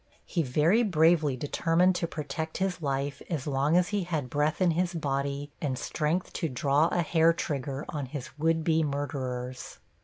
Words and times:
He 0.25 0.41
very 0.41 0.81
bravely 0.81 1.37
determined 1.37 1.93
to 1.97 2.07
protect 2.07 2.57
his 2.57 2.81
life 2.81 3.21
as 3.29 3.45
long 3.45 3.77
as 3.77 3.89
he 3.89 4.01
had 4.03 4.31
breath 4.31 4.59
in 4.59 4.71
his 4.71 4.95
body 4.95 5.51
and 5.61 5.77
strength 5.77 6.33
to 6.33 6.49
draw 6.49 6.87
a 6.87 7.03
hair 7.03 7.33
trigger 7.33 7.85
on 7.87 8.07
his 8.07 8.35
would 8.39 8.63
be 8.63 8.81
murderers. 8.81 9.77